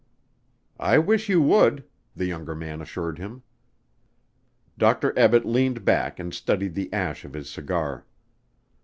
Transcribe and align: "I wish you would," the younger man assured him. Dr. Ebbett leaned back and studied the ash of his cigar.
"I 0.79 0.97
wish 0.97 1.29
you 1.29 1.43
would," 1.43 1.83
the 2.15 2.25
younger 2.25 2.55
man 2.55 2.81
assured 2.81 3.19
him. 3.19 3.43
Dr. 4.75 5.13
Ebbett 5.15 5.45
leaned 5.45 5.85
back 5.85 6.17
and 6.17 6.33
studied 6.33 6.73
the 6.73 6.91
ash 6.91 7.23
of 7.23 7.33
his 7.33 7.51
cigar. 7.51 8.07